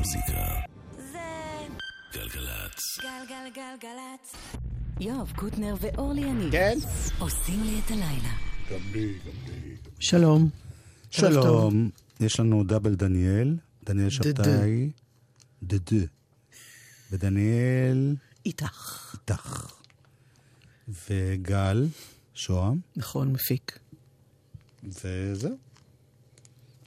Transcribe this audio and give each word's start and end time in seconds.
המוזיקה. 0.00 0.60
זה... 1.12 1.18
גלגלצ. 2.14 2.98
גלגלגלגלצ. 3.02 4.34
יואב 5.00 5.32
קוטנר 5.36 5.74
ואורלי 5.80 6.20
יניב. 6.20 6.52
כן? 6.52 6.78
עושים 7.18 7.62
לי 7.62 7.80
את 7.86 7.90
הלילה. 7.90 8.32
גם 8.70 8.80
לי, 8.92 9.18
גם 9.26 9.32
לי. 9.46 9.76
שלום. 9.98 10.48
שלום. 11.10 11.90
יש 12.20 12.40
לנו 12.40 12.64
דאבל 12.64 12.94
דניאל, 12.94 13.56
דניאל 13.84 14.10
שבתאי. 14.10 14.90
דה 15.62 15.78
דה. 15.78 16.06
ודניאל... 17.10 18.16
איתך. 18.46 19.14
איתך. 19.14 19.72
וגל 20.88 21.88
שוהם. 22.34 22.80
נכון, 22.96 23.32
מפיק. 23.32 23.78
וזהו. 24.84 25.56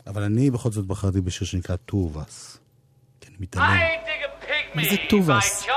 אבל 0.07 0.23
אני 0.23 0.51
בכל 0.51 0.71
זאת 0.71 0.85
בחרתי 0.85 1.21
בשיר 1.21 1.47
שנקרא 1.47 1.75
Two 1.91 1.93
of 1.93 2.17
אני 3.33 3.45
מתעלם. 3.45 3.77
מי 4.75 4.89
זה 4.89 4.95
טובס? 5.09 5.67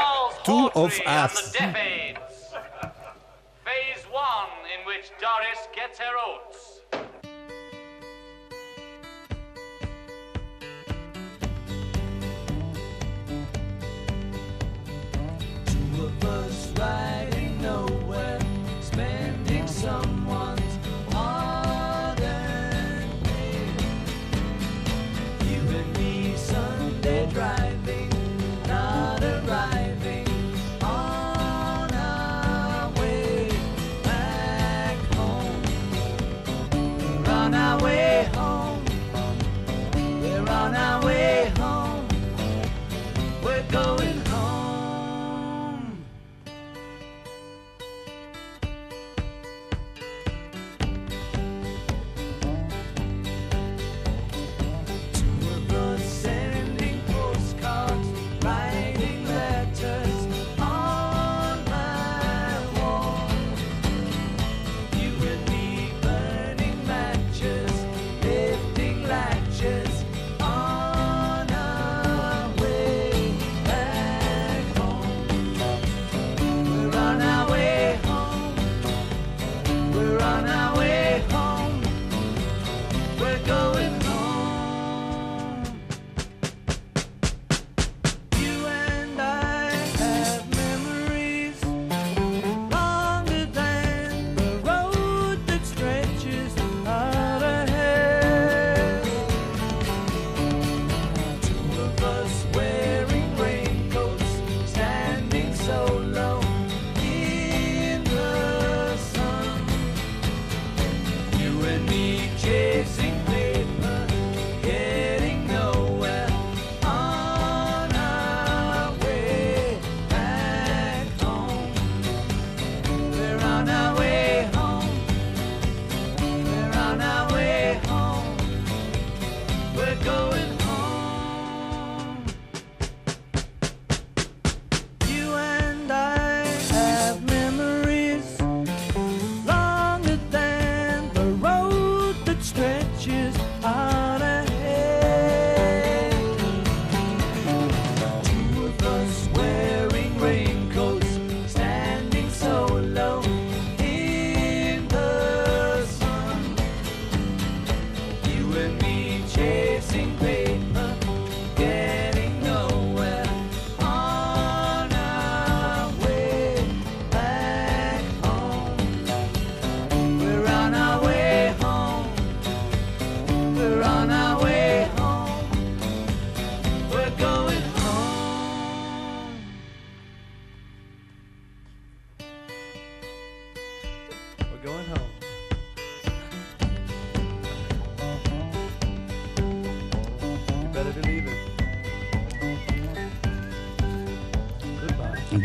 Two 0.44 0.70
of 0.74 1.00
us. 1.06 1.56
Phase 3.64 4.04
one 4.12 4.52
in 4.74 4.80
which 4.86 5.06
Doris 5.20 5.60
gets 5.74 5.98
her 5.98 6.14
oats. 6.28 6.75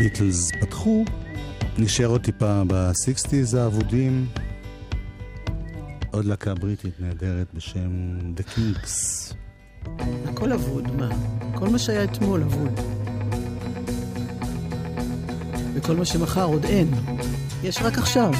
הביטלס 0.01 0.51
פתחו, 0.61 1.05
נשאר 1.77 2.05
עוד 2.05 2.21
טיפה 2.21 2.63
ב-60's 2.67 3.57
האבודים. 3.57 4.27
עוד 6.11 6.25
להקה 6.25 6.53
בריטית 6.53 6.93
נהדרת 6.99 7.47
בשם 7.53 8.19
The 8.37 8.41
Kinks. 8.55 9.33
הכל 10.25 10.53
אבוד, 10.53 10.95
מה? 10.95 11.09
כל 11.55 11.69
מה 11.69 11.79
שהיה 11.79 12.03
אתמול 12.03 12.43
אבוד. 12.43 12.79
וכל 15.73 15.95
מה 15.95 16.05
שמחר 16.05 16.45
עוד 16.45 16.65
אין. 16.65 16.87
יש 17.63 17.77
רק 17.81 17.97
עכשיו. 17.97 18.31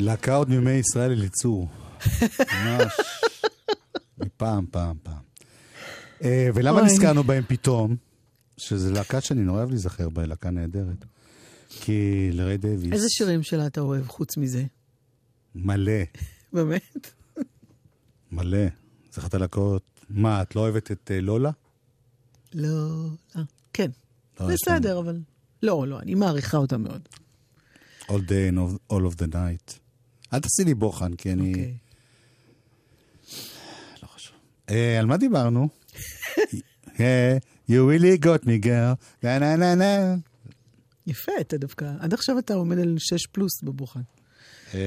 להקה 0.00 0.34
עוד 0.34 0.48
מימי 0.48 0.70
ישראל 0.70 1.10
אליצור. 1.10 1.68
ממש. 2.40 2.92
מפעם, 4.18 4.66
פעם, 4.70 4.96
פעם. 5.02 5.18
אה, 6.24 6.48
ולמה. 6.54 6.82
נזכרנו 6.82 7.24
בהם 7.24 7.42
פתאום? 7.48 7.96
שזו 8.56 8.92
להקה 8.92 9.20
שאני 9.20 9.40
נורא 9.40 9.58
אוהב 9.58 9.70
להיזכר 9.70 10.08
בה, 10.08 10.26
להקה 10.26 10.50
נהדרת. 10.50 11.04
כי 11.70 12.28
לריי 12.32 12.56
דייוויס... 12.56 12.92
איזה 12.92 13.06
שירים 13.08 13.42
שלה 13.42 13.66
אתה 13.66 13.80
אוהב 13.80 14.06
חוץ 14.08 14.36
מזה? 14.36 14.64
מלא, 15.54 15.92
באמת? 16.52 17.10
מלא. 18.32 18.66
זו 19.12 19.20
אחת 19.20 19.34
הלהקות... 19.34 19.82
מה, 20.10 20.42
את 20.42 20.56
לא 20.56 20.60
אוהבת 20.60 20.90
את 20.90 21.10
אה, 21.14 21.20
לולה? 21.20 21.50
לא, 22.54 22.68
כן. 23.72 23.90
לא, 24.40 24.46
להם- 24.46 24.54
בסדר, 24.64 24.98
אבל... 24.98 25.20
לא, 25.62 25.84
לא, 25.88 25.98
אני 26.00 26.14
מעריכה 26.14 26.56
אותה 26.56 26.76
מאוד. 26.76 27.08
All 28.02 28.12
day 28.28 28.52
and 28.54 28.58
all 28.92 29.12
of 29.12 29.16
the 29.16 29.32
night. 29.32 29.78
אל 30.32 30.40
תעשי 30.40 30.64
לי 30.64 30.74
בוחן, 30.74 31.14
כי 31.14 31.32
אני... 31.32 31.48
אוקיי. 31.48 31.76
לא 34.02 34.08
חשוב. 34.08 34.36
אה, 34.70 34.98
על 34.98 35.06
מה 35.06 35.16
דיברנו? 35.16 35.68
אה, 37.00 37.36
you 37.70 37.72
really 37.72 38.24
got 38.24 38.44
me 38.44 38.64
girl. 38.64 38.94
נה 39.22 39.38
נה 39.38 39.56
נה 39.56 39.74
נה. 39.74 40.14
יפה, 41.06 41.32
אתה 41.40 41.56
דווקא... 41.56 41.92
עד 42.00 42.14
עכשיו 42.14 42.38
אתה 42.38 42.54
עומד 42.54 42.78
על 42.78 42.96
6 42.98 43.26
פלוס 43.26 43.62
בבוחן. 43.62 44.00
אה, 44.74 44.80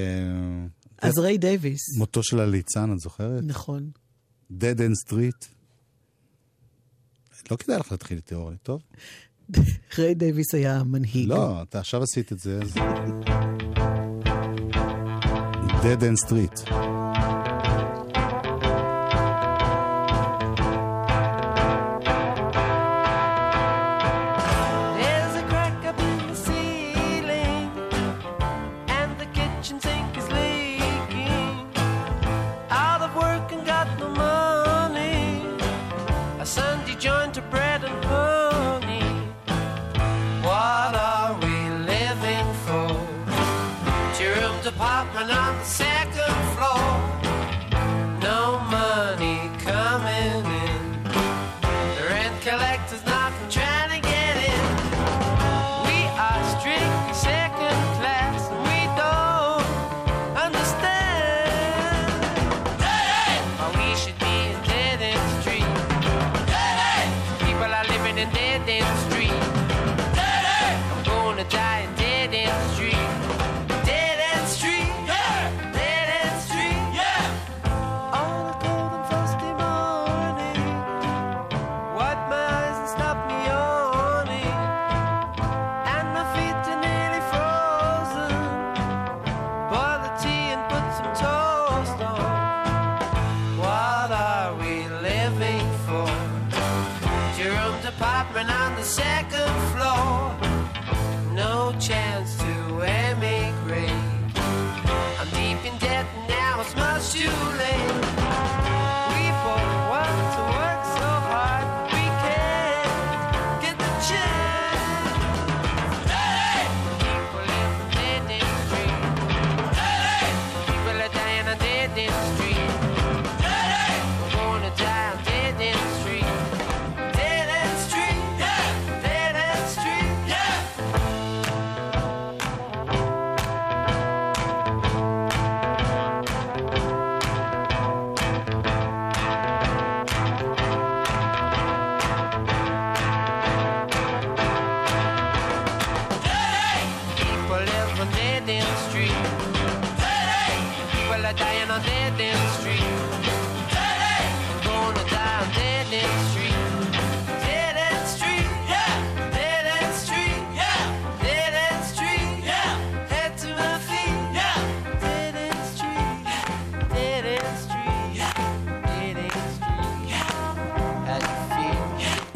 אז 1.02 1.18
ריי 1.18 1.38
דייוויס. 1.38 1.98
מותו 1.98 2.24
של 2.24 2.40
הליצן, 2.40 2.94
את 2.94 3.00
זוכרת? 3.00 3.44
נכון. 3.44 3.90
Dead 4.52 4.78
End 4.78 5.10
Street. 5.10 5.46
לא 7.52 7.56
כדאי 7.56 7.80
לך 7.80 7.92
להתחיל 7.92 8.18
איתי, 8.18 8.36
אורלי, 8.36 8.58
טוב? 8.64 8.82
ריי 9.98 10.16
דייוויס 10.16 10.54
היה 10.54 10.80
המנהיג. 10.80 11.30
לא, 11.30 11.62
אתה 11.62 11.80
עכשיו 11.80 12.04
עשית 12.04 12.32
את 12.32 12.40
זה, 12.40 12.60
אז... 12.62 12.74
Dead 15.84 16.02
End 16.02 16.18
Street. 16.18 16.93
Collector's 52.44 53.13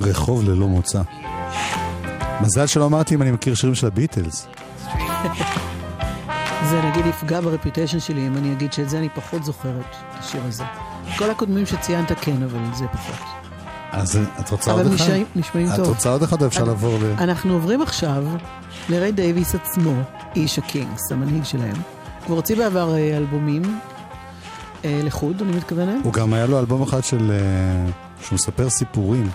רחוב 0.10 0.44
ללא 0.50 0.68
מוצא. 0.68 1.02
מזל 2.42 2.66
שלא 2.68 2.86
אמרתי 2.86 3.16
אם 3.16 3.22
אני 3.22 3.32
מכיר 3.32 3.56
שירים 3.56 3.76
של 3.76 3.88
הביטלס. 3.88 4.48
זה 6.70 6.82
נגיד 6.82 7.06
יפגע 7.06 7.42
ב 7.42 7.47
reputation 7.47 8.00
שלי 8.00 8.28
אם 8.28 8.38
אני 8.38 8.54
אגיד 8.54 8.74
שאת 8.74 8.90
זה 8.90 8.98
אני 8.98 9.10
פחות 9.16 9.44
זוכרת, 9.44 9.86
את 9.90 10.20
השיר 10.20 10.42
הזה. 10.48 10.64
כל 11.18 11.30
הקודמים 11.30 11.66
שציינת 11.66 12.12
כן, 12.22 12.44
אבל 12.44 12.60
זה 12.74 12.86
פחות. 12.88 13.16
אז 13.92 14.20
את 14.40 14.50
רוצה 14.50 14.74
אבל 14.74 14.84
עוד 14.84 14.94
אחד? 14.94 15.04
נשמעים- 15.06 15.26
נשמעים 15.36 15.68
את 15.68 15.76
טוב. 15.76 15.88
רוצה 15.88 16.10
עוד 16.10 16.24
אחד 16.24 16.42
או 16.42 16.48
אפשר 16.48 16.64
לעבור 16.64 16.98
ל... 17.02 17.14
אנחנו 17.24 17.54
עוברים 17.54 17.82
עכשיו 17.82 18.24
לריי 18.90 19.12
דייוויס 19.12 19.56
עצמו, 19.56 19.94
איש 20.36 20.60
הקינגס, 20.60 21.12
המנהיג 21.12 21.44
שלהם. 21.44 21.76
כבר 22.26 22.36
הוציא 22.36 22.56
בעבר 22.56 22.96
אה, 22.96 23.18
אלבומים 23.18 23.80
אה, 24.86 25.00
לחוד, 25.04 25.42
אני 25.42 25.58
מתכוונת. 25.58 26.04
הוא 26.06 26.14
גם 26.14 26.34
היה 26.34 26.46
לו 26.46 26.60
אלבום 26.60 26.82
אחד 26.82 27.04
של... 27.04 27.32
אה, 27.32 27.92
שהוא 28.24 28.36
מספר 28.36 28.70
סיפורים. 28.70 29.30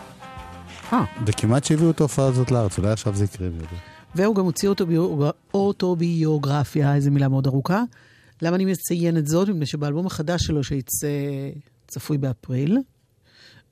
אה. 0.92 1.04
וכמעט 1.26 1.64
שהביאו 1.64 1.90
את 1.90 2.00
ההופעה 2.00 2.26
הזאת 2.26 2.50
לארץ, 2.50 2.78
אולי 2.78 2.90
עכשיו 2.90 3.14
זה 3.14 3.25
יקרה. 3.25 3.49
והוא 4.14 4.37
גם 4.37 4.44
הוציא 4.44 4.68
אוטוביוגרפיה, 5.54 6.94
איזו 6.94 7.11
מילה 7.11 7.28
מאוד 7.28 7.46
ארוכה. 7.46 7.82
למה 8.42 8.56
אני 8.56 8.64
מציין 8.64 9.16
את 9.16 9.26
זאת? 9.26 9.49
מפני 9.49 9.66
שבאלבום 9.66 10.06
החדש 10.06 10.42
שלו 10.42 10.64
שיצא 10.64 11.08
צפוי 11.88 12.18
באפריל, 12.18 12.78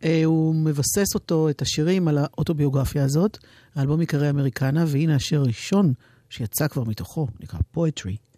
אה, 0.05 0.23
הוא 0.25 0.55
מבסס 0.55 1.15
אותו, 1.15 1.51
את 1.51 1.63
השירים, 1.63 2.09
על 2.09 2.19
האוטוביוגרפיה 2.19 3.05
הזאת. 3.05 3.39
האלבום 3.75 4.03
יקרא 4.03 4.31
אמריקנה, 4.31 4.85
והנה 4.87 5.15
השיר 5.15 5.41
הראשון 5.41 5.93
שיצא 6.31 6.69
כבר 6.69 6.85
מתוכו, 6.85 7.27
נקרא 7.41 7.59
Poetry. 7.77 8.30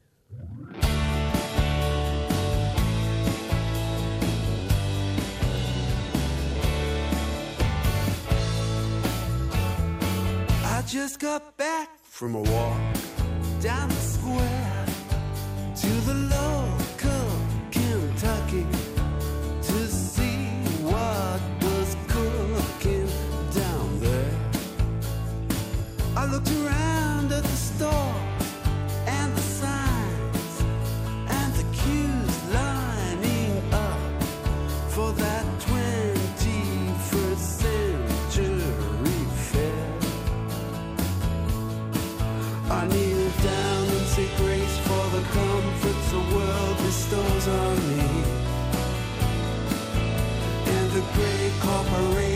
just 10.92 11.20
got 11.20 11.56
back 11.56 11.88
from 12.02 12.34
a 12.34 12.38
walk 12.38 12.78
down 13.62 13.88
the 13.88 13.94
square 13.94 14.84
to 15.74 15.88
the 16.04 16.12
local 16.12 17.30
Kentucky 17.70 18.66
to 19.62 19.86
see 19.88 20.44
what 20.84 21.40
was 21.62 21.96
cooking 22.08 23.08
down 23.54 24.00
there. 24.00 24.38
I 26.14 26.26
looked 26.26 26.50
around 26.50 27.32
at 27.32 27.42
the 27.42 27.56
store. 27.56 28.11
those 47.12 47.48
on 47.48 47.76
me. 47.88 48.04
And 50.74 50.90
the 50.92 51.02
great 51.14 51.52
corporation 51.60 52.31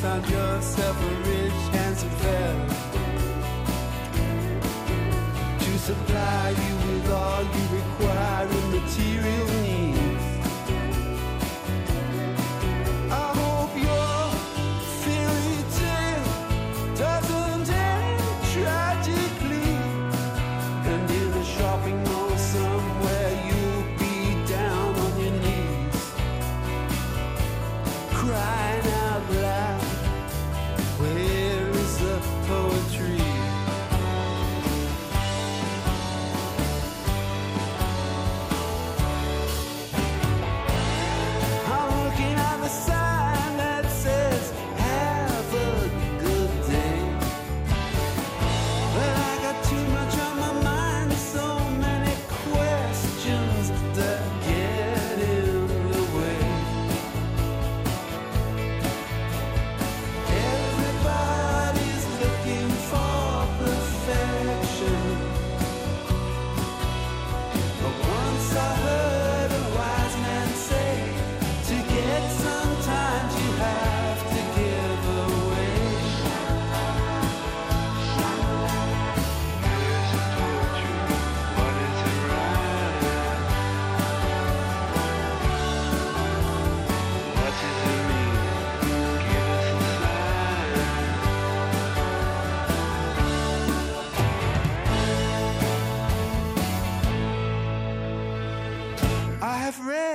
found 0.00 0.28
yourself 0.30 0.96
a 1.02 1.14
rich, 1.28 1.52
handsome 1.72 2.10
fella 2.22 2.66
to 5.58 5.78
supply 5.78 6.50
you 6.50 6.74
with 6.86 7.10
all 7.10 7.42
you 7.42 7.67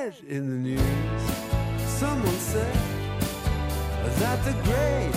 read 0.03 0.13
in 0.27 0.50
the 0.50 0.69
news. 0.69 1.22
Someone 1.88 2.39
said 2.39 2.74
that 4.19 4.43
the 4.43 4.51
grave 4.63 5.12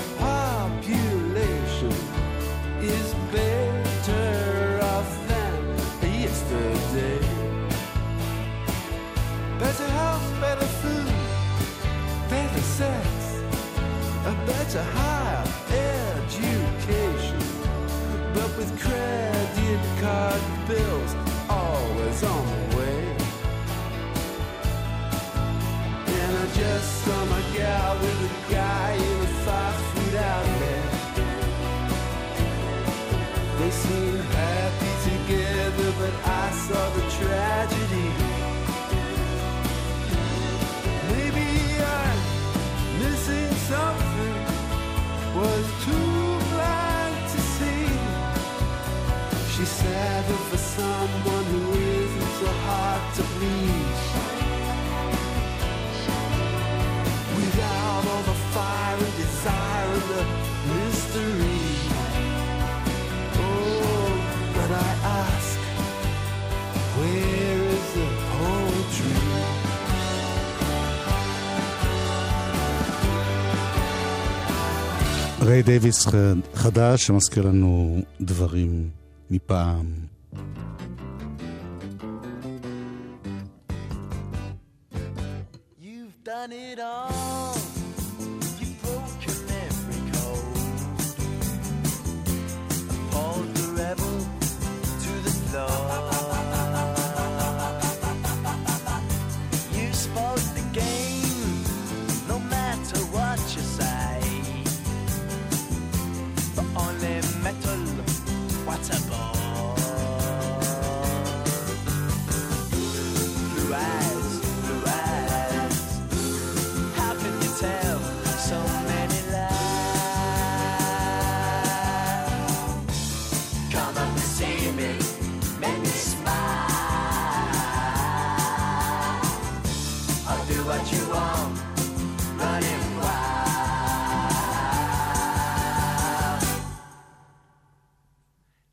ריי 75.47 75.63
דייוויס 75.63 76.07
חדש 76.55 77.07
שמזכיר 77.07 77.47
לנו 77.47 78.03
דברים 78.21 78.91
מפעם. 79.31 80.16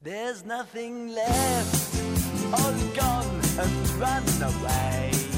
There's 0.03 0.43
nothing 0.43 1.15
left, 1.15 1.95
all 2.51 2.73
gone 2.93 3.41
and 3.57 3.89
run 3.91 4.23
away. 4.43 5.32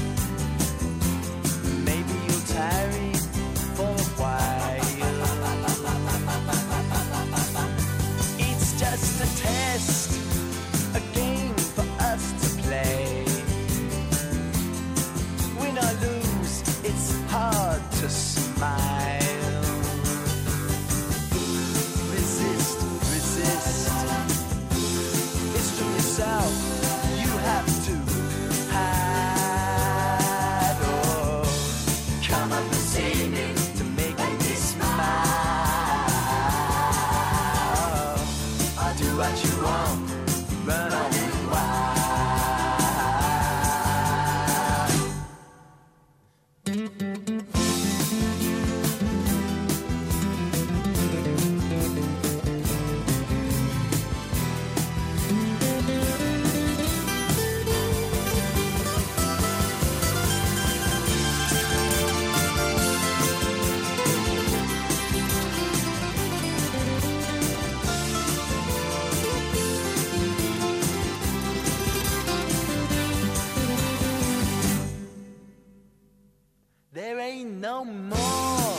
More. 77.92 78.78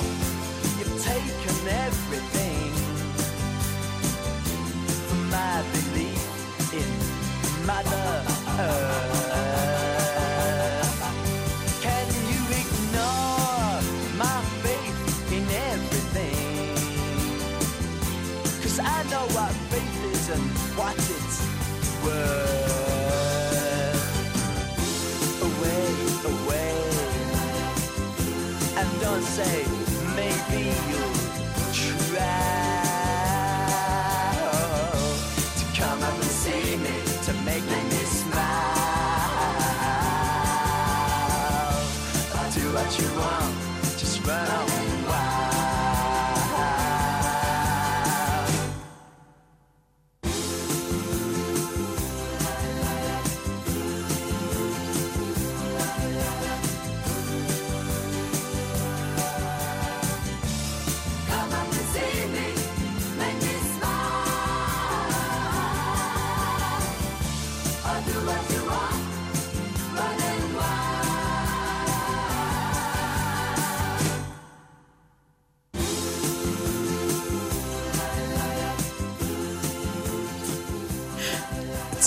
You've 0.78 1.02
taken 1.02 1.67
everything 1.67 2.72
from 5.08 5.30
my 5.30 5.63
belief 5.72 6.74
in 6.74 6.89
Mother 7.65 8.24
Earth. 8.60 9.48
Can 11.82 12.08
you 12.32 12.41
ignore 12.62 13.82
my 14.17 14.39
faith 14.63 15.32
in 15.32 15.46
everything? 15.72 16.76
Cause 18.62 18.80
I 18.80 19.04
know 19.10 19.26
what 19.36 19.52
faith 19.72 20.04
is 20.12 20.30
and 20.30 20.46
what 20.78 20.96
it's 20.98 21.39
worth. 22.06 22.77
Say 29.38 29.67
maybe 30.15 30.63
you'll 30.89 31.13
try 31.71 32.57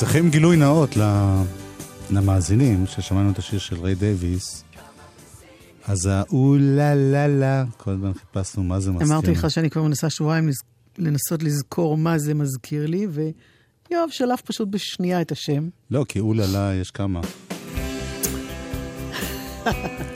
צריכים 0.01 0.31
גילוי 0.31 0.57
נאות 0.57 0.97
למאזינים, 2.11 2.87
ששמענו 2.87 3.31
את 3.31 3.39
השיר 3.39 3.59
של 3.59 3.81
ריי 3.81 3.95
דייוויס. 3.95 4.65
אז 5.85 6.07
האו-לה 6.07 6.95
לה 6.95 7.29
לה, 7.29 7.65
כל 7.77 7.91
הזמן 7.91 8.13
חיפשנו 8.15 8.63
מה 8.63 8.81
זה 8.81 8.91
מזכיר. 8.91 9.09
אמרתי 9.09 9.31
לך 9.31 9.51
שאני 9.51 9.71
כבר 9.71 9.83
מנסה 9.83 10.11
שבועיים 10.11 10.51
לנסות 10.99 11.43
לזכור 11.43 11.97
מה 11.97 12.19
זה 12.19 12.35
מזכיר 12.35 12.87
לי, 12.87 13.07
ויואב 13.11 14.09
שלף 14.11 14.41
פשוט 14.41 14.69
בשנייה 14.69 15.21
את 15.21 15.33
השם. 15.33 15.69
לא, 15.91 16.05
כי 16.09 16.21
אולה 16.21 16.47
לה 16.53 16.75
יש 16.75 16.91
כמה. 16.91 17.21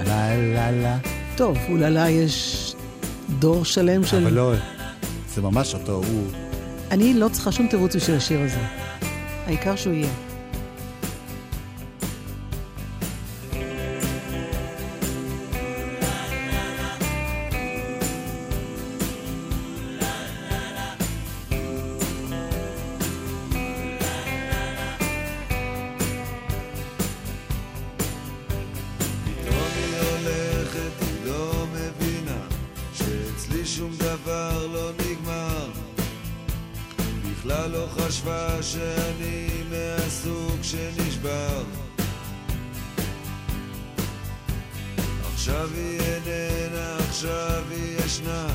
לה 0.07 0.37
לה 0.37 0.71
לה. 0.71 0.99
טוב, 1.37 1.57
אוללה 1.69 2.11
יש 2.11 2.75
דור 3.39 3.65
שלם 3.65 4.05
של... 4.05 4.23
אבל 4.23 4.33
לא, 4.33 4.53
זה 5.35 5.43
ממש 5.43 5.75
אותו, 5.75 5.93
הוא... 5.93 6.27
אני 6.91 7.15
לא 7.15 7.29
צריכה 7.33 7.53
שום 7.53 7.69
תירוץ 7.69 7.97
בשביל 7.97 8.17
השיר 8.17 8.41
הזה. 8.41 8.84
העיקר 9.47 9.77
שהוא 9.77 9.95
יהיה. 9.95 10.34
חשבה 38.15 38.63
שאני 38.63 39.49
מהסוג 39.71 40.59
שנשבר. 40.63 41.63
עכשיו 45.33 45.69
היא 45.75 46.01
איננה, 46.01 46.97
עכשיו 47.09 47.63
היא 47.71 47.99
ישנה, 47.99 48.47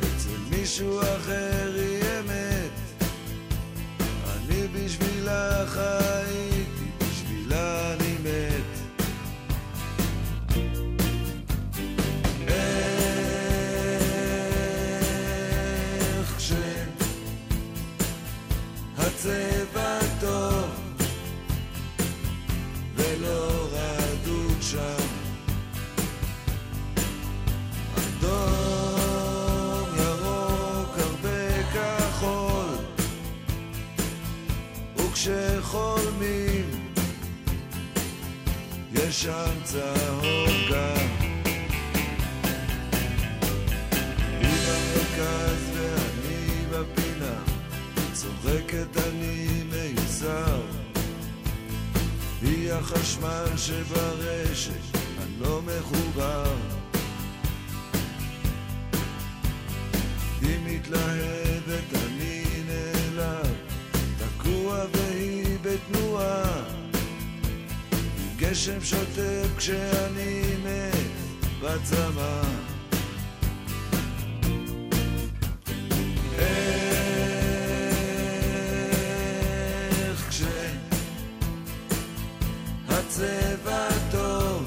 אצל 0.00 0.38
מישהו 0.50 1.00
אחר 1.00 1.47
החשמל 53.22 53.56
שברשת, 53.56 54.96
אני 54.96 55.40
לא 55.40 55.60
מחובר. 55.62 56.54
היא 60.42 60.58
מתלהבת, 60.64 61.94
אני 62.06 62.44
נעלב 62.68 63.54
תקוע 64.18 64.84
והיא 64.94 65.58
בתנועה. 65.62 66.64
גשם 68.36 68.84
שוטף 68.84 69.48
כשאני 69.56 70.42
מת 70.64 70.94
בצמא 71.62 72.17
כשהצבע 83.18 83.88
טוב 84.10 84.64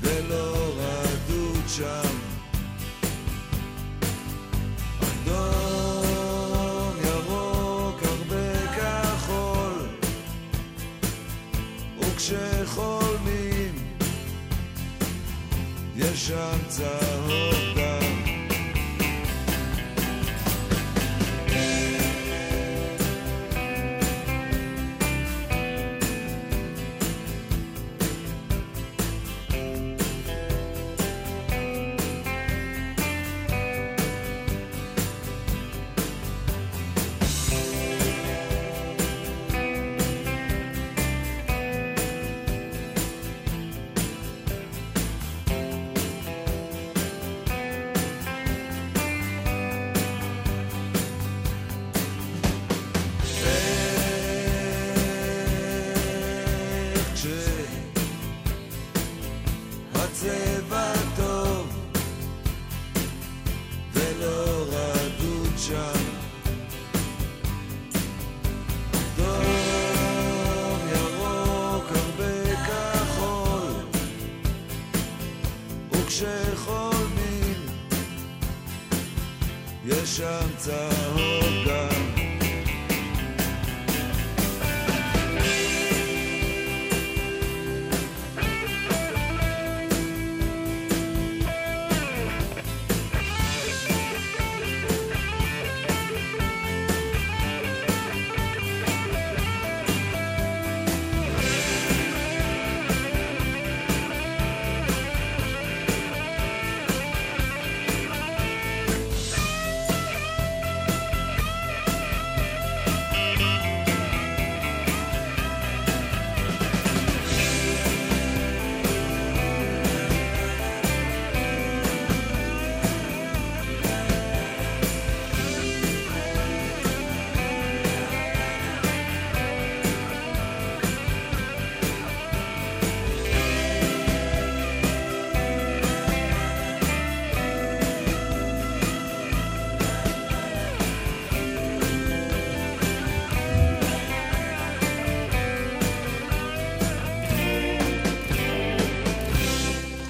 ולא 0.00 0.74
רדוד 0.76 1.68
שם. 1.68 2.18
אדום, 5.02 6.96
ירוק, 7.04 8.02
הרבה 8.02 8.66
כחול 8.76 9.88
וכשחולמים 12.00 13.74
יש 15.96 16.28
שם 16.28 16.58
יש 80.12 81.01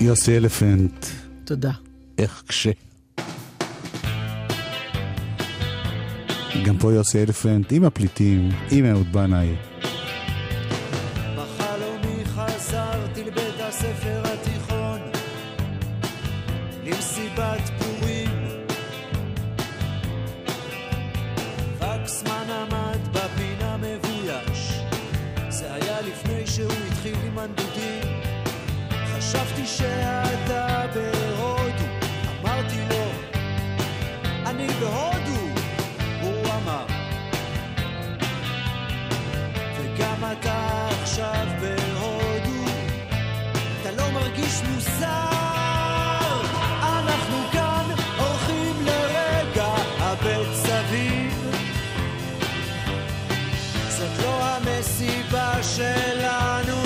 יוסי 0.04 0.36
אלפנט, 0.36 1.06
תודה. 1.44 1.70
איך 2.18 2.42
כש... 2.48 2.68
גם 6.64 6.78
פה 6.78 6.92
יוסי 6.92 7.22
אלפנט 7.22 7.72
עם 7.72 7.84
הפליטים, 7.84 8.48
עם 8.70 8.84
אהוד 8.84 9.12
בנאי. 9.12 9.71
זאת 54.02 54.24
לא 54.24 54.44
המסיבה 54.44 55.62
שלנו. 55.62 56.82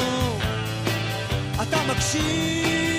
אתה 1.62 1.78
מקשיב? 1.88 2.95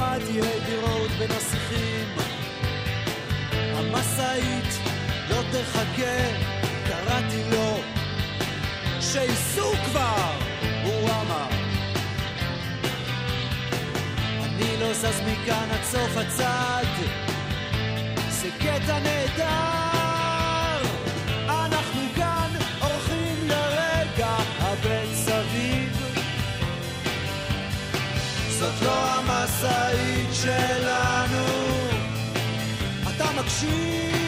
ליידי 0.00 0.76
רוד 0.82 1.10
בין 1.18 1.30
השיחים. 1.30 2.08
המשאית 3.52 4.78
לא 5.30 5.42
תחכה, 5.52 6.16
קראתי 6.86 7.42
לו, 7.50 7.80
שייסעו 9.00 9.72
כבר, 9.84 10.32
הוא 10.84 11.10
אמר. 11.10 11.48
אני 14.44 14.80
לא 14.80 14.92
זז 14.92 15.20
מכאן 15.26 15.68
עד 15.70 15.84
סוף 15.84 16.16
הצד, 16.16 16.84
זה 18.28 18.48
קטע 18.58 18.98
נהדר. 18.98 20.82
אנחנו 21.48 22.00
כאן 22.16 22.50
אורחים 22.80 23.48
לרגע 23.48 24.36
הבן 24.60 25.14
סביב. 25.14 25.96
זאת 28.58 28.82
לא 28.82 29.09
המשאית 29.62 30.28
שלנו. 30.32 31.44
אתה 33.08 33.24
מקשיב? 33.40 34.19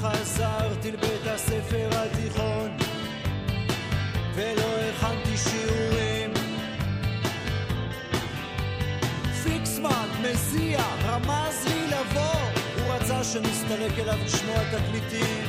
חזרתי 0.00 0.92
לבית 0.92 1.26
הספר 1.26 1.88
התיכון 1.92 2.70
ולא 4.34 4.80
הכנתי 4.80 5.36
שיעורים. 5.36 6.32
פיקסמן, 9.42 10.08
מזיע, 10.22 10.80
רמז 11.04 11.66
לי 11.66 11.86
לבוא. 11.86 12.40
הוא 12.76 12.94
רצה 12.94 13.24
שנסתלק 13.24 13.98
אליו 13.98 14.18
לשמוע 14.24 14.58
תקליטים. 14.64 15.48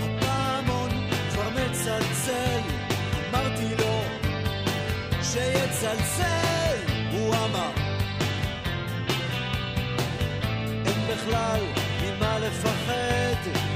הפעמון 0.00 0.90
כבר 1.32 1.48
מצלצל 1.50 2.60
אמרתי 3.30 3.74
לו 3.78 4.02
שיצלצל 5.22 6.76
הוא 7.12 7.34
אמר. 7.34 7.70
אין 10.86 11.06
בכלל 11.08 11.89
ממה 12.20 12.38
לפחד, 12.38 13.69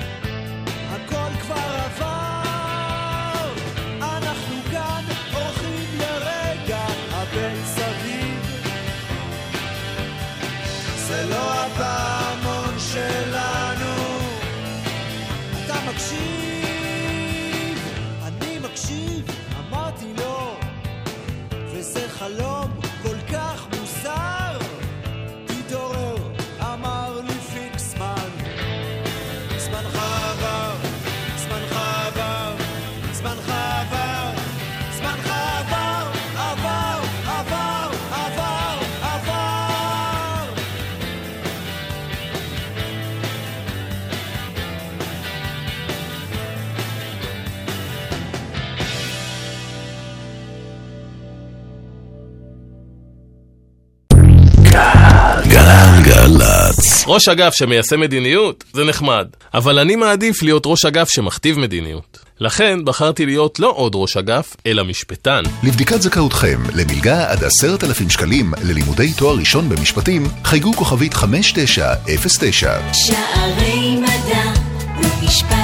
ראש 57.07 57.29
אגף 57.29 57.55
שמיישם 57.55 58.01
מדיניות 58.01 58.65
זה 58.73 58.85
נחמד, 58.85 59.27
אבל 59.55 59.79
אני 59.79 59.97
מעדיף 59.97 60.43
להיות 60.43 60.63
ראש 60.67 60.85
אגף 60.85 61.09
שמכתיב 61.09 61.59
מדיניות. 61.59 62.19
לכן 62.41 62.85
בחרתי 62.85 63.27
להיות 63.27 63.61
לא 63.61 63.73
עוד 63.77 63.93
ראש 63.95 64.17
אגף, 64.17 64.57
אלא 64.67 64.85
משפטן. 64.85 65.43
לבדיקת 65.63 66.03
זכאותכם 66.03 66.61
למלגה 66.75 67.31
עד 67.31 67.45
עשרת 67.45 67.85
אלפים 67.85 68.11
שקלים 68.11 68.53
ללימודי 68.63 69.13
תואר 69.13 69.37
ראשון 69.37 69.69
במשפטים, 69.69 70.27
חייגו 70.45 70.73
כוכבית 70.73 71.15
5909. 71.15 72.79
שערי 72.93 73.97
מדע 73.97 74.53
ומשפט. 74.99 75.55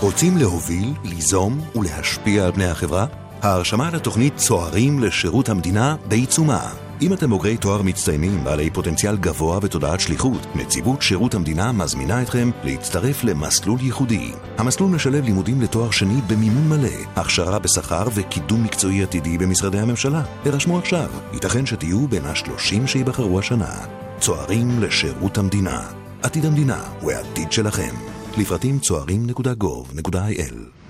רוצים 0.00 0.36
להוביל, 0.36 0.92
ליזום 1.04 1.60
ולהשפיע 1.74 2.44
על 2.44 2.52
פני 2.52 2.66
החברה? 2.66 3.06
ההרשמה 3.42 3.90
לתוכנית 3.92 4.36
צוערים 4.36 5.02
לשירות 5.02 5.48
המדינה 5.48 5.96
בעיצומה. 6.08 6.83
אם 7.02 7.12
אתם 7.12 7.30
בוגרי 7.30 7.56
תואר 7.56 7.82
מצטיינים 7.82 8.44
בעלי 8.44 8.70
פוטנציאל 8.70 9.16
גבוה 9.16 9.58
ותודעת 9.62 10.00
שליחות, 10.00 10.46
נציבות 10.54 11.02
שירות 11.02 11.34
המדינה 11.34 11.72
מזמינה 11.72 12.22
אתכם 12.22 12.50
להצטרף 12.64 13.24
למסלול 13.24 13.80
ייחודי. 13.80 14.32
המסלול 14.58 14.90
משלב 14.90 15.24
לימודים 15.24 15.62
לתואר 15.62 15.90
שני 15.90 16.20
במימון 16.26 16.68
מלא, 16.68 16.88
הכשרה 17.16 17.58
בשכר 17.58 18.04
וקידום 18.14 18.64
מקצועי 18.64 19.02
עתידי 19.02 19.38
במשרדי 19.38 19.78
הממשלה. 19.78 20.22
הרשמו 20.44 20.78
עכשיו, 20.78 21.10
ייתכן 21.32 21.66
שתהיו 21.66 22.08
בין 22.08 22.24
השלושים 22.24 22.86
שייבחרו 22.86 23.38
השנה. 23.38 23.74
צוערים 24.20 24.82
לשירות 24.82 25.38
המדינה. 25.38 25.82
עתיד 26.22 26.46
המדינה 26.46 26.82
הוא 27.00 27.12
העתיד 27.12 27.52
שלכם. 27.52 27.94
לפרטים 28.38 28.78
צוערים.gov.il 28.78 30.83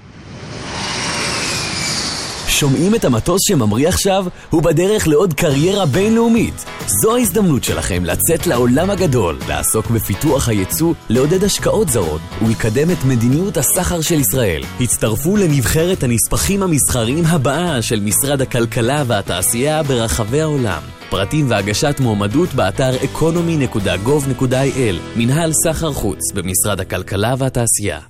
שומעים 2.55 2.95
את 2.95 3.05
המטוס 3.05 3.40
שממריא 3.49 3.88
עכשיו? 3.88 4.27
הוא 4.51 4.62
בדרך 4.62 5.09
לעוד 5.09 5.35
קריירה 5.35 5.87
בינלאומית. 5.87 6.64
זו 6.87 7.17
ההזדמנות 7.17 7.64
שלכם 7.64 8.05
לצאת 8.05 8.47
לעולם 8.47 8.90
הגדול, 8.90 9.38
לעסוק 9.49 9.90
בפיתוח 9.90 10.49
הייצוא, 10.49 10.95
לעודד 11.09 11.45
השקעות 11.45 11.88
זרות 11.88 12.21
ולקדם 12.43 12.90
את 12.90 13.05
מדיניות 13.05 13.57
הסחר 13.57 14.01
של 14.01 14.21
ישראל. 14.21 14.62
הצטרפו 14.81 15.37
לנבחרת 15.37 16.03
הנספחים 16.03 16.62
המסחריים 16.62 17.25
הבאה 17.27 17.83
של 17.83 18.01
משרד 18.01 18.40
הכלכלה 18.40 19.05
והתעשייה 19.07 19.83
ברחבי 19.83 20.40
העולם. 20.40 20.83
פרטים 21.11 21.51
והגשת 21.51 21.97
מועמדות 22.01 22.55
באתר 22.55 22.97
economy.gov.il 22.97 24.95
מנהל 25.17 25.53
סחר 25.64 25.93
חוץ 25.93 26.33
במשרד 26.35 26.81
הכלכלה 26.81 27.35
והתעשייה. 27.38 28.01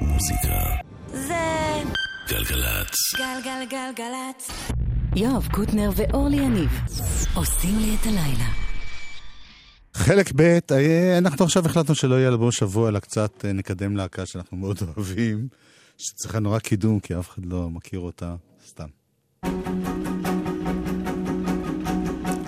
מוזיקה. 0.00 0.83
גלגלצ. 2.28 3.14
גלגלגלגלצ. 3.16 4.50
יואב 5.16 5.48
קוטנר 5.52 5.90
ואורלי 5.96 6.36
יניב 6.36 6.70
עושים 7.34 7.78
לי 7.78 7.96
את 8.00 8.06
הלילה. 8.06 8.48
חלק 9.94 10.32
ב', 10.36 10.58
אה, 10.72 11.18
אנחנו 11.18 11.44
עכשיו 11.44 11.66
החלטנו 11.66 11.94
שלא 11.94 12.14
יהיה 12.14 12.28
אלבום 12.28 12.52
שבוע, 12.52 12.88
אלא 12.88 12.98
קצת 12.98 13.44
אה, 13.44 13.52
נקדם 13.52 13.96
להקה 13.96 14.26
שאנחנו 14.26 14.56
מאוד 14.56 14.78
אוהבים, 14.96 15.48
שצריכה 15.98 16.38
נורא 16.38 16.58
קידום, 16.58 17.00
כי 17.00 17.18
אף 17.18 17.30
אחד 17.30 17.46
לא 17.46 17.70
מכיר 17.70 18.00
אותה, 18.00 18.34
סתם. 18.68 18.88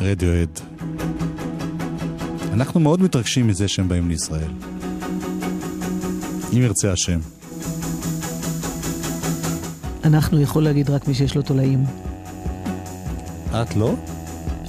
רדיואד. 0.00 0.60
אנחנו 2.52 2.80
מאוד 2.80 3.02
מתרגשים 3.02 3.46
מזה 3.46 3.68
שהם 3.68 3.88
באים 3.88 4.08
לישראל. 4.08 4.50
אם 6.52 6.62
ירצה 6.62 6.92
השם. 6.92 7.35
אנחנו 10.06 10.40
יכול 10.40 10.64
להגיד 10.64 10.90
רק 10.90 11.08
מי 11.08 11.14
שיש 11.14 11.34
לו 11.34 11.42
תולעים. 11.42 11.84
את 13.50 13.76
לא? 13.76 13.94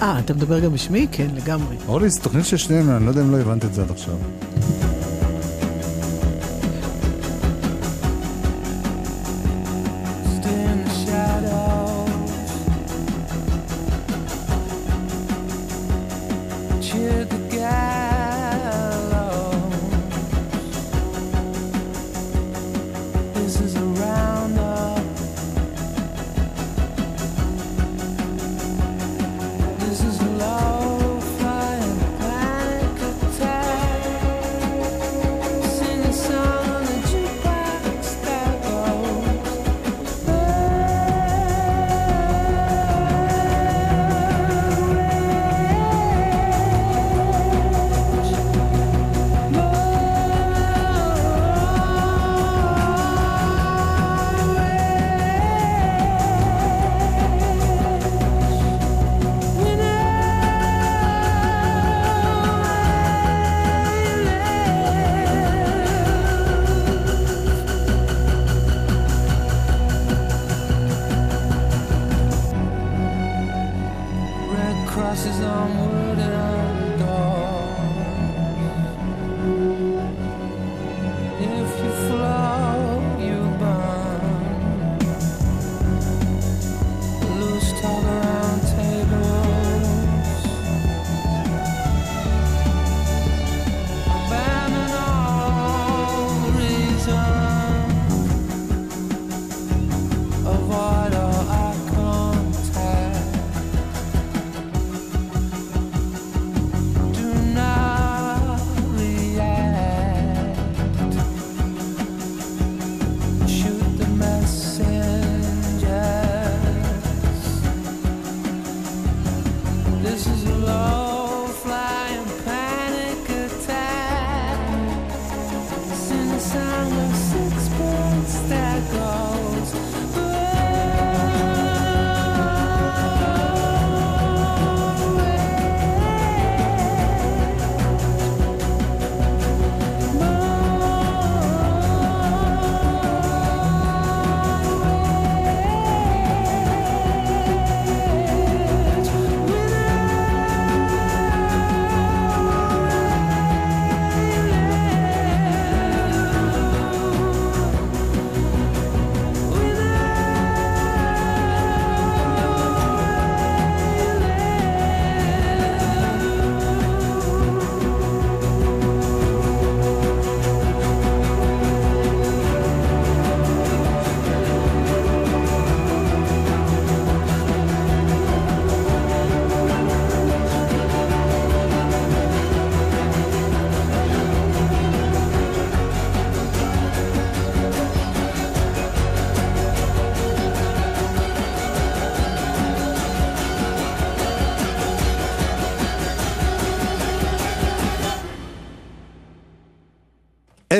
אה, 0.01 0.19
אתה 0.19 0.33
מדבר 0.33 0.59
גם 0.59 0.73
בשמי? 0.73 1.07
כן, 1.11 1.27
לגמרי. 1.35 1.75
אורלי, 1.87 2.09
זו 2.09 2.21
תוכנית 2.21 2.45
של 2.45 2.57
שנינו, 2.57 2.97
אני 2.97 3.05
לא 3.05 3.09
יודע 3.09 3.21
אם 3.21 3.31
לא 3.31 3.37
הבנת 3.37 3.65
את 3.65 3.73
זה 3.73 3.81
עד 3.81 3.91
עכשיו. 3.91 4.15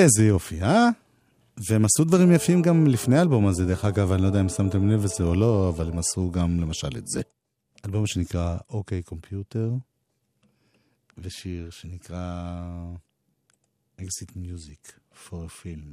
איזה 0.08 0.28
יופי, 0.28 0.62
אה? 0.62 0.90
והם 1.70 1.86
עשו 1.86 2.04
דברים 2.04 2.32
יפים 2.32 2.62
גם 2.62 2.88
לפני 2.88 3.18
האלבום 3.18 3.48
הזה, 3.48 3.66
דרך 3.66 3.86
אגב, 3.86 4.12
אני 4.12 4.22
לא 4.22 4.28
יודע 4.28 4.42
אם 4.42 4.50
שמתם 4.50 4.90
לב 4.90 5.04
לזה 5.04 5.24
או 5.24 5.36
לא, 5.36 5.70
אבל 5.70 5.88
הם 5.88 5.98
עשו 5.98 6.32
גם 6.32 6.60
למשל 6.60 6.98
את 6.98 7.08
זה. 7.08 7.22
אלבום 7.86 8.08
שנקרא 8.08 8.58
אוקיי 8.70 9.04
קומפיוטר, 9.04 9.72
ושיר 11.18 11.70
שנקרא 11.70 12.54
Music 14.36 14.92
for 15.12 15.46
a 15.46 15.50
Film. 15.50 15.92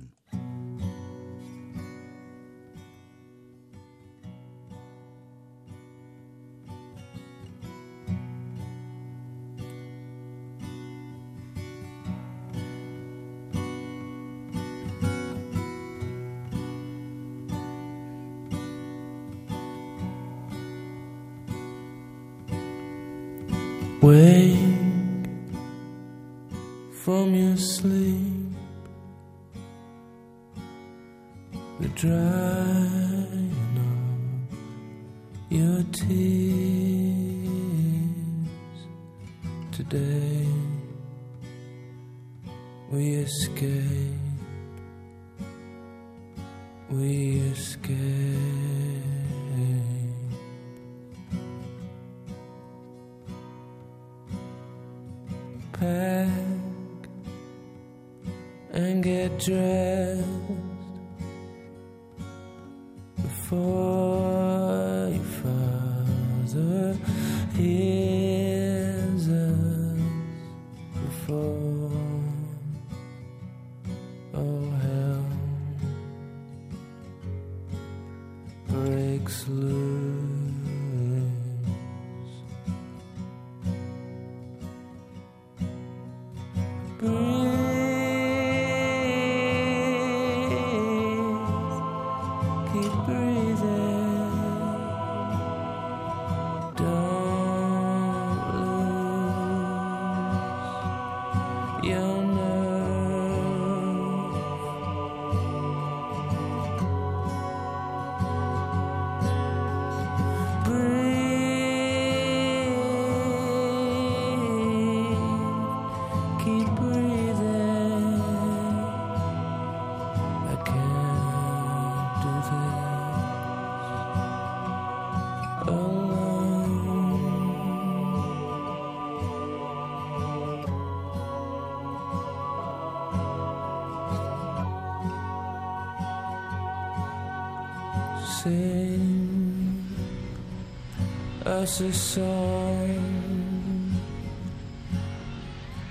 Us 141.64 141.80
a 141.80 141.92
song, 141.94 143.00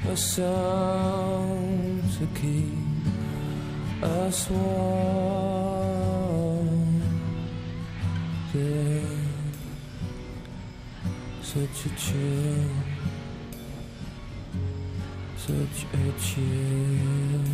a 0.07 0.15
song 0.15 2.03
to 2.15 2.28
keep 2.39 2.78
us 4.03 4.49
warm. 4.51 5.39
There's 8.53 9.07
such 11.41 11.86
a 11.88 11.89
chill, 11.95 12.69
such 15.38 15.86
a 15.91 16.11
chill. 16.21 17.53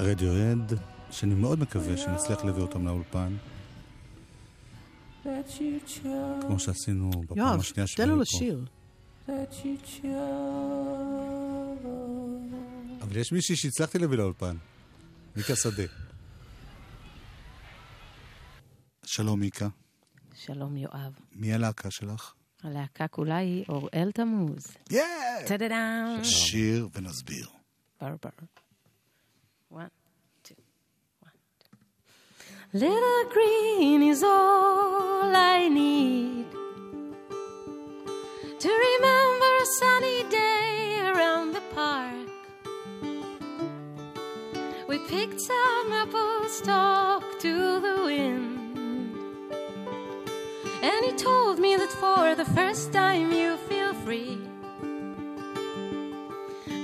רדיואד, 0.00 0.72
שאני 1.10 1.34
מאוד 1.34 1.58
מקווה 1.60 1.96
שנצליח 1.96 2.44
להביא 2.44 2.62
אותם 2.62 2.86
לאולפן, 2.86 3.36
כמו 6.40 6.58
שעשינו 6.58 7.10
בפעם 7.10 7.38
יואב, 7.38 7.60
השנייה 7.60 7.86
תן 7.96 8.08
לו 8.08 8.14
פה. 8.16 8.22
לשיר. 8.22 8.64
that 9.26 9.30
you 9.52 9.86
chose. 9.86 10.06
אבל 13.02 13.16
יש 13.16 13.32
מישהי 13.32 13.56
שהצלחתי 13.56 13.98
להביא 13.98 14.18
לאולפן, 14.18 14.56
מיקה 15.36 15.56
שדה. 15.56 15.82
שלום 19.04 19.40
מיקה, 19.40 19.68
שלום 20.34 20.76
יואב. 20.76 21.12
מי 21.32 21.54
הלהקה 21.54 21.90
שלך? 21.90 22.32
הלהקה 22.62 23.08
כולה 23.08 23.36
היא 23.36 23.64
אוראל 23.68 24.10
תמוז. 24.14 24.66
כן! 24.88 25.44
טה-דה-דאם. 25.48 26.24
שיר 26.24 26.88
ונסביר. 26.94 27.48
ברבר. 28.00 28.30
One, 29.70 29.90
two, 30.42 30.56
one, 31.20 31.32
two. 31.60 31.76
Little 32.76 33.30
green 33.30 34.02
is 34.02 34.20
all 34.24 35.30
I 35.32 35.68
need. 35.68 36.46
to 38.58 38.68
remember 38.68 39.50
a 39.62 39.66
sunny 39.78 40.24
day 40.24 40.98
around 41.14 41.52
the 41.52 41.62
park. 41.72 42.28
We 44.88 44.98
picked 45.06 45.40
some 45.40 45.92
apples, 45.92 46.60
talked 46.62 47.40
to 47.42 47.80
the 47.80 48.02
wind. 48.06 49.16
And 50.82 51.04
he 51.04 51.12
told 51.12 51.60
me 51.60 51.76
that 51.76 51.92
for 51.92 52.34
the 52.34 52.44
first 52.44 52.92
time 52.92 53.30
you 53.30 53.56
feel 53.68 53.94
free. 53.94 54.36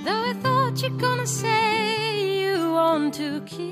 Though 0.05 0.23
I 0.31 0.33
thought 0.41 0.81
you're 0.81 0.97
gonna 0.97 1.27
say 1.27 2.16
want 2.77 3.13
to 3.15 3.41
kiss 3.41 3.65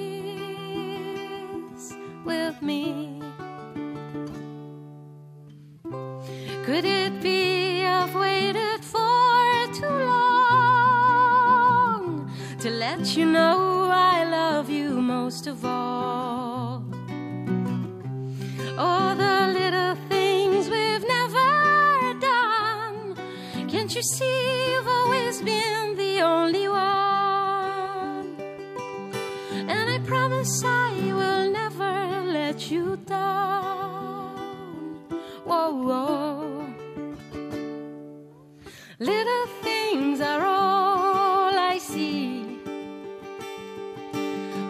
with 2.23 2.59
me. 2.61 3.21
Could 6.65 6.85
it 6.85 7.21
be 7.21 7.85
I've 7.85 8.15
waited 8.15 8.83
for 8.93 9.67
too 9.79 9.97
long 10.11 10.91
to 12.63 12.69
let 12.71 13.15
you 13.15 13.25
know 13.25 13.89
I 13.91 14.23
love 14.39 14.71
you 14.71 14.89
most 15.15 15.45
of 15.45 15.63
all? 15.63 16.83
All 18.85 19.15
the 19.15 19.37
little 19.59 19.95
things 20.09 20.67
we've 20.75 21.05
never 21.17 21.49
done. 22.31 23.15
Can't 23.71 23.93
you 23.95 24.01
see 24.01 24.71
you've 24.71 24.87
always 24.87 25.43
been 25.43 25.95
the 25.95 26.21
only 26.21 26.64
promise 30.45 30.63
I 30.63 31.11
will 31.11 31.51
never 31.51 32.23
let 32.31 32.69
you 32.69 32.97
down. 32.97 34.37
Whoa, 35.43 35.71
whoa. 35.71 36.65
Little 38.99 39.47
things 39.63 40.21
are 40.21 40.45
all 40.45 41.57
I 41.57 41.79
see. 41.79 42.43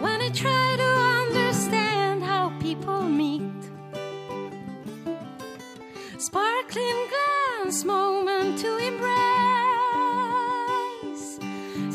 When 0.01 0.21
I 0.21 0.29
try 0.33 0.75
to 0.77 0.91
understand 1.21 2.23
how 2.23 2.49
people 2.59 3.01
meet, 3.01 3.41
sparkling 6.17 7.07
glance, 7.11 7.83
moment 7.83 8.59
to 8.59 8.77
embrace. 8.77 9.15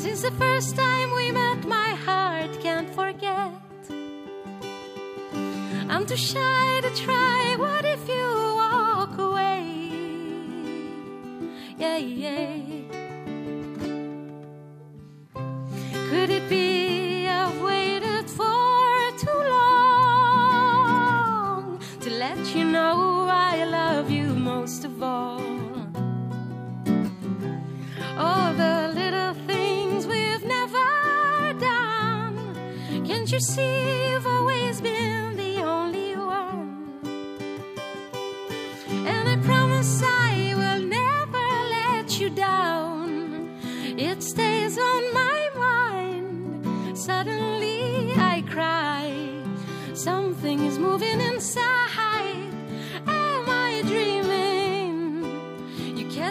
Since 0.01 0.21
the 0.21 0.31
first 0.37 0.75
time 0.75 1.13
we 1.15 1.31
met, 1.31 1.65
my 1.65 1.95
heart 2.05 2.30
too 6.11 6.17
shy 6.17 6.81
to 6.81 6.89
try. 7.05 7.55
What 7.57 7.85
if 7.85 8.05
you 8.09 8.27
walk 8.57 9.17
away? 9.17 9.63
Yeah, 11.77 11.95
yeah. 11.95 12.57
Could 16.09 16.29
it 16.29 16.49
be 16.49 17.29
I've 17.29 17.61
waited 17.61 18.29
for 18.29 19.11
too 19.23 19.39
long 19.55 20.09
to 22.01 22.09
let 22.09 22.55
you 22.55 22.65
know 22.65 23.29
I 23.29 23.63
love 23.63 24.11
you 24.11 24.35
most 24.35 24.83
of 24.83 25.01
all? 25.01 25.41
All 28.17 28.53
the 28.53 28.91
little 28.93 29.33
things 29.47 30.05
we've 30.05 30.43
never 30.43 31.53
done. 31.57 32.35
Can't 33.07 33.31
you 33.31 33.39
see 33.39 34.09
you've 34.11 34.27
always 34.27 34.81
been 34.81 35.20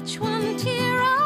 catch 0.00 0.18
one 0.18 0.56
tear 0.56 1.19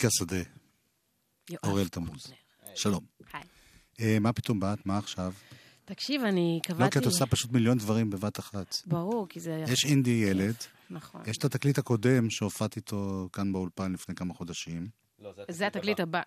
מיקה 0.00 0.10
שדה, 0.10 0.36
יואב 1.50 1.60
אוראל 1.64 1.88
תמוז. 1.88 2.32
שלום. 2.74 3.04
היי. 3.32 3.42
אה, 4.00 4.18
מה 4.18 4.32
פתאום 4.32 4.60
באת? 4.60 4.86
מה 4.86 4.98
עכשיו? 4.98 5.32
תקשיב, 5.84 6.22
אני 6.22 6.60
קבעתי... 6.62 6.84
לא, 6.84 6.90
כי 6.90 6.98
את 6.98 7.04
עושה 7.04 7.26
פשוט 7.26 7.52
מיליון 7.52 7.78
דברים 7.78 8.10
בבת 8.10 8.38
אחת. 8.38 8.76
ברור, 8.86 9.26
כי 9.28 9.40
זה... 9.40 9.64
יש 9.68 9.84
אינדי 9.84 10.10
ילד, 10.10 10.54
נכון. 10.90 11.22
יש 11.26 11.36
את 11.36 11.44
התקליט 11.44 11.78
הקודם 11.78 12.30
שהופעת 12.30 12.76
איתו 12.76 13.28
כאן 13.32 13.52
באולפן 13.52 13.92
לפני 13.92 14.14
כמה 14.14 14.34
חודשים. 14.34 14.88
זה 15.50 15.66
התקליט 15.66 16.00
הבא. 16.00 16.22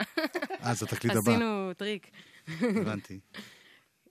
אה, 0.64 0.74
זה 0.74 0.86
התקליט 0.86 1.14
הבא. 1.16 1.32
עשינו 1.32 1.74
טריק. 1.78 2.10
הבנתי. 2.62 3.20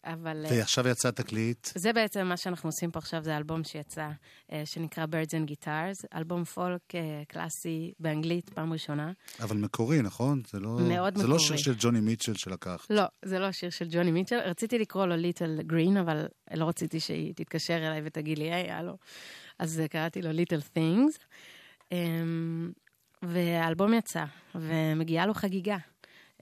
אבל... 0.04 0.46
אה, 0.46 0.50
ועכשיו 0.50 0.88
יצא 0.88 1.08
התקליט. 1.08 1.68
זה 1.74 1.92
בעצם 1.92 2.26
מה 2.26 2.36
שאנחנו 2.36 2.68
עושים 2.68 2.90
פה 2.90 2.98
עכשיו, 2.98 3.24
זה 3.24 3.36
אלבום 3.36 3.64
שיצא, 3.64 4.08
אה, 4.52 4.62
שנקרא 4.64 5.04
Birds 5.04 5.30
and 5.30 5.50
Guitars, 5.50 6.06
אלבום 6.14 6.44
פולק 6.44 6.94
אה, 6.94 7.22
קלאסי 7.28 7.92
באנגלית, 8.00 8.50
פעם 8.50 8.72
ראשונה. 8.72 9.12
אבל 9.40 9.56
מקורי, 9.56 10.02
נכון? 10.02 10.42
זה 10.50 10.60
לא, 10.60 10.78
מאוד 10.88 11.18
זה 11.18 11.26
לא 11.26 11.34
מקורי. 11.34 11.48
שיר 11.48 11.56
של 11.56 11.74
ג'וני 11.78 12.00
מיטשל 12.00 12.34
שלקח. 12.34 12.86
לא, 12.90 13.04
זה 13.24 13.38
לא 13.38 13.46
השיר 13.46 13.70
של 13.70 13.88
ג'וני 13.90 14.10
מיטשל. 14.10 14.38
רציתי 14.38 14.78
לקרוא 14.78 15.06
לו 15.06 15.16
Little 15.16 15.60
Green, 15.62 15.96
אבל 15.96 16.26
לא 16.54 16.64
רציתי 16.68 17.00
שהיא 17.00 17.34
תתקשר 17.36 17.76
אליי 17.76 18.00
ותגיד 18.04 18.38
לי, 18.38 18.52
היי, 18.52 18.70
הלו. 18.70 18.96
אז 19.58 19.82
קראתי 19.90 20.22
לו 20.22 20.32
Little 20.32 20.60
Things. 20.60 21.18
והאלבום 23.22 23.94
יצא, 23.94 24.24
ומגיעה 24.54 25.26
לו 25.26 25.34
חגיגה. 25.34 25.76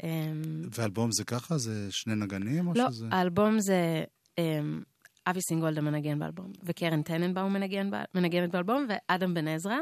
אמ, 0.02 0.62
ואלבום 0.74 1.12
זה 1.12 1.24
ככה? 1.24 1.58
זה 1.58 1.86
שני 1.90 2.14
נגנים? 2.14 2.68
או 2.68 2.72
לא, 2.76 2.90
שזה... 2.90 3.06
האלבום 3.10 3.60
זה 3.60 4.04
אמ, 4.38 4.82
אבי 5.26 5.40
סינגולדה 5.40 5.80
מנגן 5.80 6.18
באלבום, 6.18 6.52
וקרן 6.62 7.02
טננבאום 7.02 7.52
מנגן, 7.52 7.90
מנגנת 8.14 8.50
באלבום, 8.50 8.86
ואדם 8.88 9.34
בן 9.34 9.48
עזרא, 9.48 9.78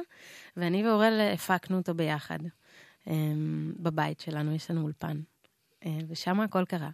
ואני 0.57 0.89
ואורל 0.89 1.31
הפקנו 1.35 1.77
אותו 1.77 1.95
ביחד. 1.95 2.39
אמ, 3.07 3.73
בבית 3.79 4.21
שלנו 4.21 4.55
יש 4.55 4.71
לנו 4.71 4.83
אולפן, 4.83 5.21
אה, 5.87 5.99
ושם 6.09 6.41
הכל 6.41 6.65
קרה. 6.65 6.91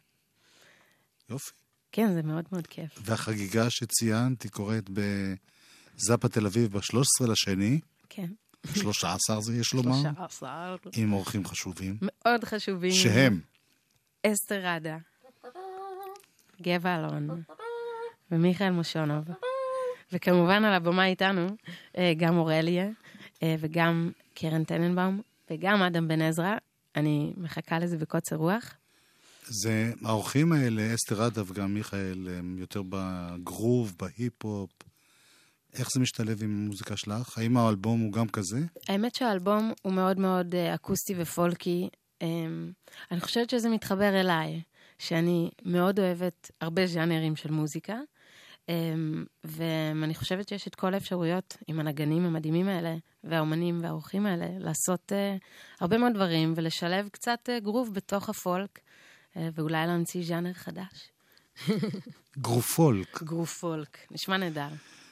יופי. 1.31 1.51
כן, 1.93 2.15
זה 2.15 2.23
מאוד 2.23 2.45
מאוד 2.53 2.67
כיף. 2.67 2.99
והחגיגה 3.05 3.71
שציינת, 3.71 4.43
היא 4.43 4.51
קורית 4.51 4.91
בזאפה 4.91 6.29
תל 6.29 6.47
אביב 6.47 6.73
ב-13 6.73 7.31
לשני. 7.31 7.81
כן. 8.09 8.31
13 8.75 9.41
זה 9.41 9.57
יש 9.57 9.75
לומר. 9.75 10.03
13. 10.03 10.77
עם 10.97 11.13
אורחים 11.13 11.45
חשובים. 11.47 11.99
מאוד 12.03 12.45
חשובים. 12.45 12.93
שהם? 12.93 13.41
אסתר 14.27 14.67
ראדה, 14.67 14.97
גבע 16.63 16.97
אלון 16.97 17.43
ומיכאל 18.31 18.71
מושונוב. 18.71 19.25
וכמובן 20.13 20.65
על 20.65 20.73
הבמה 20.73 21.07
איתנו 21.07 21.47
אה, 21.99 22.13
גם 22.17 22.37
אורליה 22.37 22.89
אה, 23.43 23.57
וגם 23.61 24.11
קרן 24.35 24.65
טננבאום 24.65 25.21
וגם 25.51 25.83
אדם 25.83 26.09
בן 26.09 26.23
עזרא. 26.23 26.55
אני 26.97 27.33
מחכה 27.37 27.79
לזה 27.79 27.99
בקוצר 27.99 28.37
רוח. 28.37 28.75
זה, 29.47 29.93
האורחים 30.05 30.53
האלה, 30.53 30.95
אסתר 30.95 31.23
עדה 31.23 31.43
וגם 31.47 31.75
מיכאל, 31.75 32.29
הם 32.39 32.57
יותר 32.59 32.83
בגרוב, 32.89 33.95
בהיפ-הופ. 33.99 34.71
איך 35.75 35.89
זה 35.95 36.01
משתלב 36.01 36.43
עם 36.43 36.51
המוזיקה 36.51 36.97
שלך? 36.97 37.39
האם 37.39 37.57
האלבום 37.57 38.01
הוא 38.01 38.13
גם 38.13 38.29
כזה? 38.29 38.59
האמת 38.89 39.15
שהאלבום 39.15 39.73
הוא 39.83 39.93
מאוד 39.93 40.19
מאוד 40.19 40.55
אה, 40.55 40.75
אקוסטי 40.75 41.15
ופולקי. 41.19 41.89
אמ, 42.23 42.73
אני 43.11 43.21
חושבת 43.21 43.51
שזה 43.51 43.69
מתחבר 43.69 44.21
אליי, 44.21 44.63
שאני 44.99 45.51
מאוד 45.65 46.01
אוהבת 46.01 46.51
הרבה 46.61 46.87
ז'אנרים 46.87 47.37
של 47.37 47.51
מוזיקה, 47.51 47.97
אמ, 48.69 49.25
ואני 49.45 50.15
חושבת 50.15 50.49
שיש 50.49 50.67
את 50.67 50.75
כל 50.75 50.95
האפשרויות 50.95 51.57
עם 51.67 51.81
הנגנים 51.81 52.25
המדהימים 52.25 52.69
האלה, 52.69 52.95
והאומנים 53.25 53.81
והאורחים 53.83 54.27
האלה, 54.27 54.47
לעשות 54.59 55.13
אה, 55.13 55.37
הרבה 55.81 55.99
מאוד 55.99 56.13
דברים 56.15 56.53
ולשלב 56.57 57.09
קצת 57.09 57.39
אה, 57.49 57.61
גרוב 57.61 57.95
בתוך 57.95 58.29
הפולק, 58.29 58.79
ואולי 59.55 59.87
להמציא 59.87 60.25
ז'אנר 60.25 60.53
חדש. 60.53 61.11
גרופולק. 62.39 63.23
גרוב 63.23 63.49
פולק, 63.49 63.99
נשמע 64.11 64.37
נהדר. 64.37 64.69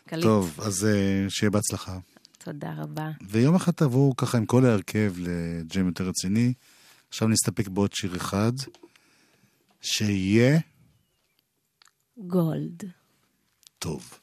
קליט. 0.06 0.24
טוב, 0.24 0.60
אז 0.62 0.84
אה, 0.84 1.24
שיהיה 1.28 1.50
בהצלחה. 1.50 1.98
תודה 2.38 2.74
רבה. 2.76 3.10
ויום 3.28 3.54
אחד 3.54 3.72
תבואו 3.72 4.16
ככה 4.16 4.38
עם 4.38 4.46
כל 4.46 4.64
ההרכב 4.64 5.14
לג'ם 5.18 5.86
יותר 5.86 6.08
רציני. 6.08 6.52
עכשיו 7.08 7.28
נסתפק 7.28 7.68
בעוד 7.68 7.92
שיר 7.92 8.16
אחד, 8.16 8.52
שיהיה 9.80 10.60
גולד. 12.16 12.84
טוב. 13.78 14.18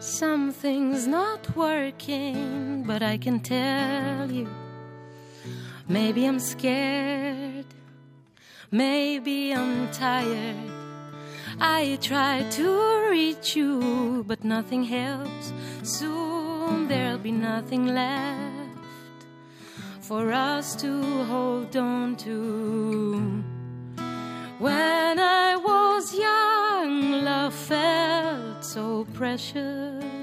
Something's 0.00 1.06
not 1.06 1.42
working, 1.56 2.82
but 2.86 3.02
I 3.02 3.18
can 3.18 3.40
tell 3.40 4.30
you. 4.30 4.67
Maybe 5.90 6.26
I'm 6.26 6.38
scared, 6.38 7.64
maybe 8.70 9.54
I'm 9.54 9.90
tired. 9.90 10.70
I 11.58 11.98
try 12.02 12.44
to 12.50 13.08
reach 13.10 13.56
you, 13.56 14.22
but 14.28 14.44
nothing 14.44 14.84
helps. 14.84 15.52
Soon 15.82 16.88
there'll 16.88 17.18
be 17.18 17.32
nothing 17.32 17.86
left 17.86 19.24
for 20.00 20.30
us 20.30 20.76
to 20.76 21.24
hold 21.24 21.74
on 21.74 22.16
to. 22.16 23.42
When 24.58 25.18
I 25.18 25.56
was 25.56 26.14
young, 26.14 27.24
love 27.24 27.54
felt 27.54 28.62
so 28.62 29.06
precious. 29.14 30.17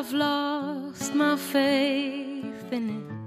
I've 0.00 0.14
lost 0.14 1.14
my 1.14 1.36
faith 1.36 2.72
in 2.72 2.88
it. 2.88 3.19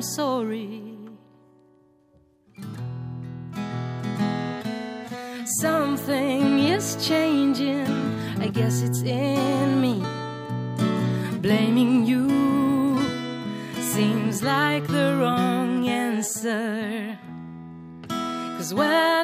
I'm 0.00 0.04
sorry. 0.04 0.96
Something 5.60 6.58
is 6.60 7.06
changing, 7.06 7.86
I 8.40 8.48
guess 8.48 8.80
it's 8.80 9.02
in 9.02 9.78
me. 9.82 10.02
Blaming 11.42 12.06
you 12.06 12.30
seems 13.92 14.42
like 14.42 14.86
the 14.86 15.18
wrong 15.20 15.86
answer. 15.86 17.18
Cause 18.08 18.72
when 18.72 19.19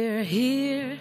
We're 0.00 0.22
here 0.22 0.99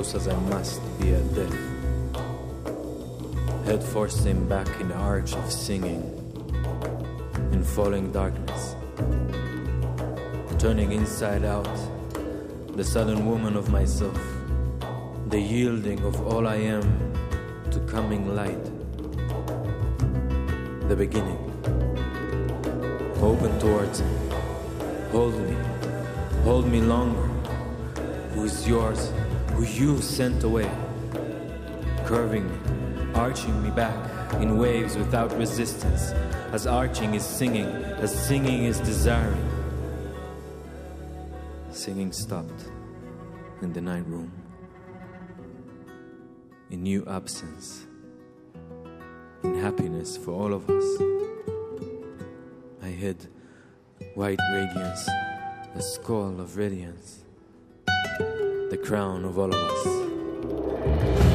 close 0.00 0.14
as 0.14 0.28
I 0.28 0.36
must 0.48 0.80
be 0.98 1.12
a 1.12 1.20
death. 1.36 1.58
head 3.66 3.82
forced 3.82 4.24
him 4.24 4.48
back 4.48 4.68
in 4.80 4.88
the 4.88 4.94
arch 4.94 5.34
of 5.34 5.52
singing, 5.52 6.02
in 7.52 7.62
falling 7.62 8.10
darkness, 8.10 8.76
turning 10.58 10.92
inside 10.92 11.44
out, 11.44 11.76
the 12.78 12.82
sudden 12.82 13.26
woman 13.26 13.58
of 13.58 13.68
myself, 13.68 14.18
the 15.28 15.38
yielding 15.38 16.02
of 16.10 16.14
all 16.26 16.48
I 16.48 16.56
am 16.76 16.86
to 17.70 17.78
coming 17.80 18.34
light, 18.34 18.64
the 20.88 20.96
beginning. 20.96 21.40
Open 23.20 23.52
towards 23.60 24.00
me, 24.00 24.16
hold 25.12 25.36
me, 25.48 25.56
hold 26.44 26.66
me 26.66 26.80
longer, 26.80 27.28
who 28.32 28.44
is 28.44 28.66
yours, 28.66 29.12
who 29.60 29.66
you 29.66 30.00
sent 30.00 30.42
away, 30.42 30.70
curving 32.06 32.48
me, 32.48 33.12
arching 33.14 33.62
me 33.62 33.68
back 33.70 33.94
in 34.40 34.56
waves 34.56 34.96
without 34.96 35.30
resistance, 35.36 36.12
as 36.52 36.66
arching 36.66 37.14
is 37.14 37.22
singing, 37.22 37.66
as 38.00 38.10
singing 38.26 38.64
is 38.64 38.80
desiring. 38.80 39.50
Singing 41.72 42.10
stopped 42.10 42.70
in 43.60 43.70
the 43.74 43.82
night 43.82 44.06
room, 44.06 44.32
in 46.70 46.82
new 46.82 47.04
absence, 47.06 47.86
in 49.42 49.60
happiness 49.60 50.16
for 50.16 50.30
all 50.30 50.54
of 50.54 50.70
us. 50.70 50.86
I 52.82 52.88
hid 52.88 53.28
white 54.14 54.40
radiance, 54.54 55.06
a 55.74 55.82
skull 55.82 56.40
of 56.40 56.56
radiance, 56.56 57.24
the 58.70 58.76
crown 58.76 59.24
of 59.24 59.36
all 59.36 59.52
of 59.52 59.54
us. 59.54 61.29